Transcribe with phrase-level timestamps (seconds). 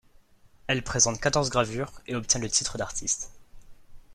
[0.65, 3.29] Elle présente quatorze gravures et obtient le titre d'artiste.